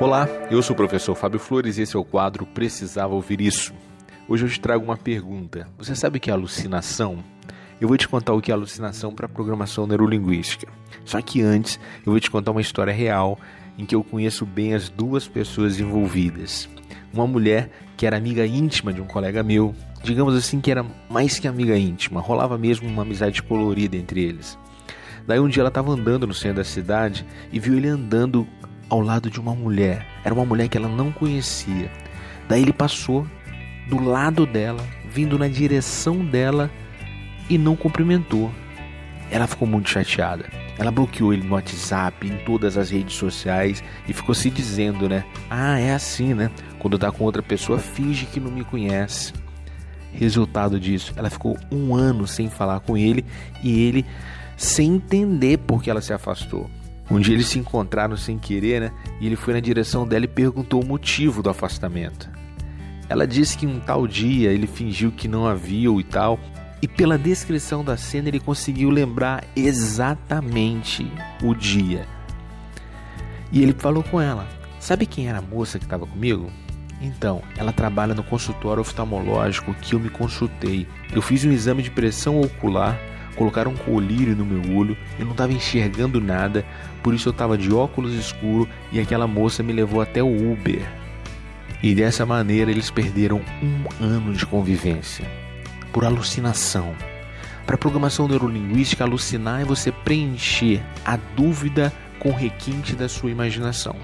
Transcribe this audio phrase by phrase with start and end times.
[0.00, 3.74] Olá, eu sou o professor Fábio Flores e esse é o quadro Precisava Ouvir Isso.
[4.28, 5.66] Hoje eu te trago uma pergunta.
[5.76, 7.18] Você sabe o que é alucinação?
[7.80, 10.68] Eu vou te contar o que é alucinação para programação neurolinguística.
[11.04, 13.40] Só que antes, eu vou te contar uma história real
[13.76, 16.68] em que eu conheço bem as duas pessoas envolvidas.
[17.12, 19.74] Uma mulher que era amiga íntima de um colega meu,
[20.04, 24.56] digamos assim que era mais que amiga íntima, rolava mesmo uma amizade colorida entre eles.
[25.26, 28.46] Daí um dia ela estava andando no centro da cidade e viu ele andando
[28.88, 30.06] ao lado de uma mulher.
[30.24, 31.90] Era uma mulher que ela não conhecia.
[32.48, 33.26] Daí ele passou
[33.88, 36.70] do lado dela, vindo na direção dela
[37.48, 38.50] e não cumprimentou.
[39.30, 40.46] Ela ficou muito chateada.
[40.78, 45.24] Ela bloqueou ele no WhatsApp, em todas as redes sociais e ficou se dizendo, né?
[45.50, 46.50] Ah, é assim, né?
[46.78, 49.32] Quando tá com outra pessoa, finge que não me conhece.
[50.12, 53.24] Resultado disso, ela ficou um ano sem falar com ele
[53.62, 54.06] e ele
[54.56, 56.70] sem entender por que ela se afastou.
[57.10, 58.92] Um dia eles se encontraram sem querer, né?
[59.20, 62.28] E ele foi na direção dela e perguntou o motivo do afastamento.
[63.08, 66.38] Ela disse que um tal dia ele fingiu que não a viu e tal.
[66.82, 71.10] E pela descrição da cena ele conseguiu lembrar exatamente
[71.42, 72.06] o dia.
[73.50, 74.46] E ele falou com ela:
[74.78, 76.52] Sabe quem era a moça que estava comigo?
[77.00, 80.86] Então, ela trabalha no consultório oftalmológico que eu me consultei.
[81.12, 82.98] Eu fiz um exame de pressão ocular
[83.38, 86.66] Colocaram um colírio no meu olho, eu não estava enxergando nada,
[87.04, 90.82] por isso eu estava de óculos escuro e aquela moça me levou até o Uber.
[91.80, 95.24] E dessa maneira eles perderam um ano de convivência.
[95.92, 96.96] Por alucinação.
[97.64, 103.94] Para programação neurolinguística, alucinar é você preencher a dúvida com requinte da sua imaginação.